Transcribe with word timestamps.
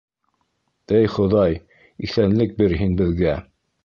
Эй, 0.99 1.09
Хоҙай, 1.15 1.53
иҫәнлек 2.07 2.57
бир 2.63 2.73
һин 2.81 2.97
беҙгә! 3.03 3.35